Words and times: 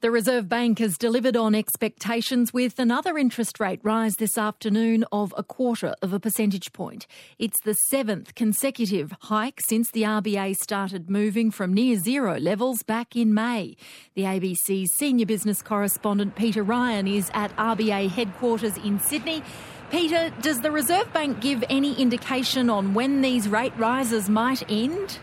The 0.00 0.10
Reserve 0.10 0.48
Bank 0.48 0.78
has 0.78 0.96
delivered 0.96 1.36
on 1.36 1.54
expectations 1.54 2.54
with 2.54 2.78
another 2.78 3.18
interest 3.18 3.60
rate 3.60 3.80
rise 3.82 4.14
this 4.14 4.38
afternoon 4.38 5.04
of 5.12 5.34
a 5.36 5.42
quarter 5.42 5.94
of 6.00 6.14
a 6.14 6.18
percentage 6.18 6.72
point. 6.72 7.06
It's 7.38 7.60
the 7.66 7.74
seventh 7.74 8.34
consecutive 8.34 9.12
hike 9.20 9.60
since 9.68 9.90
the 9.90 10.04
RBA 10.04 10.56
started 10.56 11.10
moving 11.10 11.50
from 11.50 11.74
near 11.74 11.98
zero 11.98 12.38
levels 12.38 12.82
back 12.82 13.14
in 13.14 13.34
May. 13.34 13.76
The 14.14 14.22
ABC's 14.22 14.94
senior 14.96 15.26
business 15.26 15.60
correspondent 15.60 16.34
Peter 16.34 16.62
Ryan 16.62 17.06
is 17.06 17.30
at 17.34 17.54
RBA 17.58 18.08
headquarters 18.08 18.78
in 18.78 19.00
Sydney. 19.00 19.42
Peter, 19.90 20.32
does 20.40 20.62
the 20.62 20.70
Reserve 20.70 21.12
Bank 21.12 21.42
give 21.42 21.62
any 21.68 21.92
indication 22.00 22.70
on 22.70 22.94
when 22.94 23.20
these 23.20 23.48
rate 23.48 23.76
rises 23.76 24.30
might 24.30 24.62
end? 24.70 25.18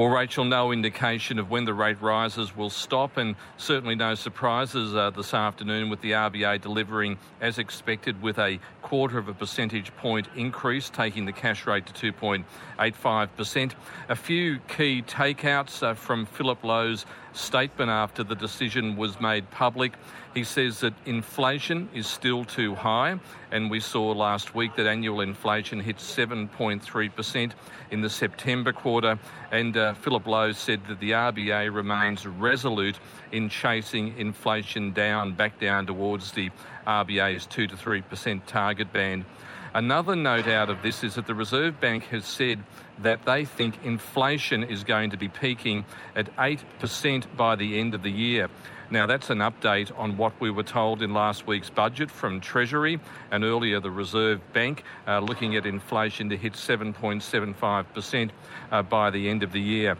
Well, 0.00 0.08
Rachel, 0.08 0.46
no 0.46 0.72
indication 0.72 1.38
of 1.38 1.50
when 1.50 1.66
the 1.66 1.74
rate 1.74 2.00
rises 2.00 2.56
will 2.56 2.70
stop, 2.70 3.18
and 3.18 3.36
certainly 3.58 3.94
no 3.94 4.14
surprises 4.14 4.96
uh, 4.96 5.10
this 5.10 5.34
afternoon 5.34 5.90
with 5.90 6.00
the 6.00 6.12
RBA 6.12 6.62
delivering 6.62 7.18
as 7.38 7.58
expected 7.58 8.22
with 8.22 8.38
a 8.38 8.60
quarter 8.80 9.18
of 9.18 9.28
a 9.28 9.34
percentage 9.34 9.94
point 9.96 10.26
increase, 10.34 10.88
taking 10.88 11.26
the 11.26 11.32
cash 11.32 11.66
rate 11.66 11.84
to 11.84 12.12
2.85%. 12.14 13.74
A 14.08 14.16
few 14.16 14.60
key 14.60 15.02
takeouts 15.02 15.82
uh, 15.82 15.92
from 15.92 16.24
Philip 16.24 16.64
Lowe's 16.64 17.04
statement 17.32 17.90
after 17.90 18.24
the 18.24 18.34
decision 18.34 18.96
was 18.96 19.20
made 19.20 19.50
public. 19.50 19.92
He 20.34 20.44
says 20.44 20.80
that 20.80 20.94
inflation 21.06 21.88
is 21.94 22.06
still 22.06 22.44
too 22.44 22.74
high, 22.74 23.18
and 23.50 23.70
we 23.70 23.80
saw 23.80 24.12
last 24.12 24.54
week 24.54 24.76
that 24.76 24.86
annual 24.86 25.20
inflation 25.20 25.80
hit 25.80 25.96
7.3% 25.96 27.52
in 27.90 28.00
the 28.00 28.10
September 28.10 28.72
quarter. 28.72 29.18
And 29.50 29.76
uh, 29.76 29.94
Philip 29.94 30.26
Lowe 30.26 30.52
said 30.52 30.86
that 30.86 31.00
the 31.00 31.12
RBA 31.12 31.74
remains 31.74 32.26
resolute 32.26 32.98
in 33.32 33.48
chasing 33.48 34.16
inflation 34.18 34.92
down, 34.92 35.34
back 35.34 35.58
down 35.58 35.86
towards 35.86 36.32
the 36.32 36.50
RBA's 36.90 37.46
2 37.46 37.68
to 37.68 37.76
3% 37.76 38.40
target 38.46 38.92
band. 38.92 39.24
Another 39.72 40.16
note 40.16 40.48
out 40.48 40.68
of 40.68 40.82
this 40.82 41.04
is 41.04 41.14
that 41.14 41.28
the 41.28 41.34
Reserve 41.34 41.80
Bank 41.80 42.02
has 42.06 42.24
said 42.24 42.64
that 42.98 43.24
they 43.24 43.44
think 43.44 43.78
inflation 43.84 44.64
is 44.64 44.82
going 44.82 45.10
to 45.10 45.16
be 45.16 45.28
peaking 45.28 45.84
at 46.16 46.34
8% 46.36 47.36
by 47.36 47.54
the 47.54 47.78
end 47.78 47.94
of 47.94 48.02
the 48.02 48.10
year. 48.10 48.48
Now, 48.90 49.06
that's 49.06 49.30
an 49.30 49.38
update 49.38 49.96
on 49.96 50.16
what 50.16 50.32
we 50.40 50.50
were 50.50 50.64
told 50.64 51.00
in 51.00 51.14
last 51.14 51.46
week's 51.46 51.70
budget 51.70 52.10
from 52.10 52.40
Treasury 52.40 52.98
and 53.30 53.44
earlier 53.44 53.78
the 53.78 53.92
Reserve 53.92 54.40
Bank, 54.52 54.82
uh, 55.06 55.20
looking 55.20 55.54
at 55.54 55.66
inflation 55.66 56.28
to 56.30 56.36
hit 56.36 56.54
7.75% 56.54 58.30
uh, 58.72 58.82
by 58.82 59.10
the 59.10 59.28
end 59.28 59.44
of 59.44 59.52
the 59.52 59.60
year 59.60 59.96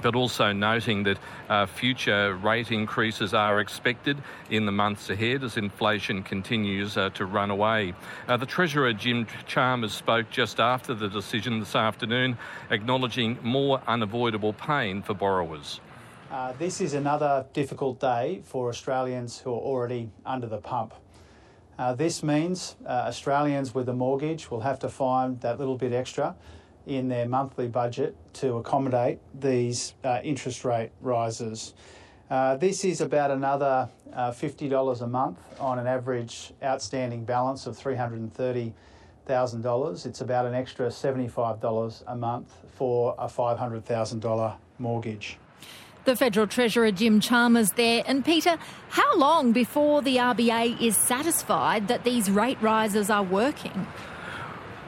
but 0.00 0.14
also 0.14 0.52
noting 0.52 1.02
that 1.02 1.18
uh, 1.48 1.66
future 1.66 2.36
rate 2.36 2.70
increases 2.70 3.34
are 3.34 3.60
expected 3.60 4.16
in 4.50 4.66
the 4.66 4.72
months 4.72 5.10
ahead 5.10 5.44
as 5.44 5.56
inflation 5.56 6.22
continues 6.22 6.96
uh, 6.96 7.10
to 7.10 7.26
run 7.26 7.50
away. 7.50 7.92
Uh, 8.28 8.36
the 8.36 8.46
Treasurer 8.46 8.92
Jim 8.92 9.26
Chalmers 9.46 9.92
spoke 9.92 10.30
just 10.30 10.60
after 10.60 10.94
the 10.94 11.08
decision 11.08 11.60
this 11.60 11.76
afternoon, 11.76 12.38
acknowledging 12.70 13.38
more 13.42 13.82
unavoidable 13.86 14.52
pain 14.52 15.02
for 15.02 15.14
borrowers. 15.14 15.80
Uh, 16.30 16.52
this 16.52 16.80
is 16.80 16.94
another 16.94 17.44
difficult 17.52 18.00
day 18.00 18.40
for 18.44 18.70
Australians 18.70 19.38
who 19.38 19.50
are 19.50 19.60
already 19.60 20.08
under 20.24 20.46
the 20.46 20.56
pump. 20.56 20.94
Uh, 21.78 21.92
this 21.94 22.22
means 22.22 22.76
uh, 22.86 23.04
Australians 23.08 23.74
with 23.74 23.88
a 23.88 23.92
mortgage 23.92 24.50
will 24.50 24.60
have 24.60 24.78
to 24.78 24.88
find 24.88 25.40
that 25.40 25.58
little 25.58 25.76
bit 25.76 25.92
extra 25.92 26.34
in 26.86 27.08
their 27.08 27.28
monthly 27.28 27.68
budget 27.68 28.16
to 28.34 28.56
accommodate 28.56 29.18
these 29.38 29.94
uh, 30.04 30.20
interest 30.22 30.64
rate 30.64 30.90
rises. 31.00 31.74
Uh, 32.30 32.56
this 32.56 32.84
is 32.84 33.00
about 33.00 33.30
another 33.30 33.88
uh, 34.14 34.30
$50 34.30 35.02
a 35.02 35.06
month 35.06 35.38
on 35.60 35.78
an 35.78 35.86
average 35.86 36.52
outstanding 36.62 37.24
balance 37.24 37.66
of 37.66 37.76
$330,000. 37.76 40.06
It's 40.06 40.20
about 40.20 40.46
an 40.46 40.54
extra 40.54 40.88
$75 40.88 42.02
a 42.06 42.16
month 42.16 42.52
for 42.74 43.14
a 43.18 43.26
$500,000 43.26 44.54
mortgage. 44.78 45.38
The 46.04 46.16
Federal 46.16 46.48
Treasurer 46.48 46.90
Jim 46.90 47.20
Chalmers 47.20 47.70
there. 47.72 48.02
And 48.06 48.24
Peter, 48.24 48.58
how 48.88 49.16
long 49.16 49.52
before 49.52 50.02
the 50.02 50.16
RBA 50.16 50.80
is 50.80 50.96
satisfied 50.96 51.86
that 51.88 52.02
these 52.02 52.28
rate 52.28 52.60
rises 52.60 53.08
are 53.08 53.22
working? 53.22 53.86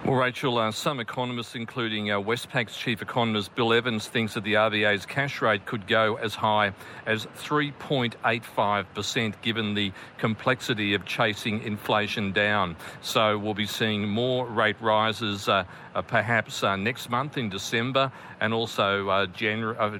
Well, 0.06 0.16
Rachel, 0.16 0.58
uh, 0.58 0.70
some 0.70 1.00
economists, 1.00 1.54
including 1.54 2.10
uh, 2.10 2.20
Westpac's 2.20 2.76
chief 2.76 3.00
economist 3.00 3.54
Bill 3.54 3.72
Evans, 3.72 4.06
thinks 4.06 4.34
that 4.34 4.44
the 4.44 4.52
RBA's 4.52 5.06
cash 5.06 5.40
rate 5.40 5.64
could 5.64 5.86
go 5.86 6.16
as 6.16 6.34
high 6.34 6.74
as 7.06 7.24
3.85%, 7.38 9.34
given 9.40 9.72
the 9.72 9.92
complexity 10.18 10.92
of 10.92 11.06
chasing 11.06 11.62
inflation 11.62 12.32
down. 12.32 12.76
So 13.00 13.38
we'll 13.38 13.54
be 13.54 13.64
seeing 13.64 14.06
more 14.06 14.46
rate 14.46 14.76
rises, 14.78 15.48
uh, 15.48 15.64
uh 15.94 16.02
perhaps 16.02 16.62
uh, 16.62 16.76
next 16.76 17.08
month 17.08 17.38
in 17.38 17.48
December, 17.48 18.12
and 18.40 18.52
also 18.52 19.08
uh, 19.08 19.26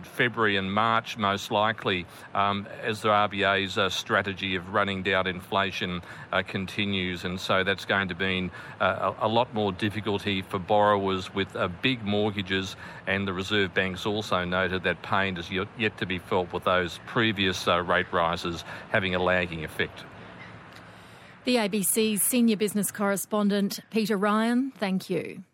February 0.02 0.58
and 0.58 0.70
March, 0.70 1.16
most 1.16 1.50
likely, 1.50 2.04
um, 2.34 2.68
as 2.82 3.00
the 3.00 3.08
RBA's 3.08 3.94
strategy 3.94 4.54
of 4.54 4.74
running 4.74 5.02
down 5.02 5.26
inflation 5.26 6.02
continues. 6.46 7.24
And 7.24 7.40
so 7.40 7.64
that's 7.64 7.86
going 7.86 8.08
to 8.08 8.14
a, 8.80 9.14
a 9.20 9.28
lot 9.28 9.54
more 9.54 9.72
difficult 9.72 9.93
difficulty 9.94 10.42
for 10.42 10.58
borrowers 10.58 11.32
with 11.32 11.54
uh, 11.54 11.68
big 11.80 12.02
mortgages, 12.04 12.74
and 13.06 13.28
the 13.28 13.32
Reserve 13.32 13.72
Bank's 13.74 14.04
also 14.04 14.44
noted 14.44 14.82
that 14.82 15.02
pain 15.02 15.36
is 15.36 15.48
yet 15.50 15.96
to 15.98 16.06
be 16.06 16.18
felt 16.18 16.52
with 16.52 16.64
those 16.64 16.98
previous 17.06 17.68
uh, 17.68 17.80
rate 17.80 18.12
rises 18.12 18.64
having 18.90 19.14
a 19.14 19.22
lagging 19.22 19.64
effect. 19.64 20.04
The 21.44 21.56
ABC's 21.56 22.22
senior 22.22 22.56
business 22.56 22.90
correspondent, 22.90 23.78
Peter 23.90 24.16
Ryan, 24.16 24.72
thank 24.78 25.08
you. 25.10 25.44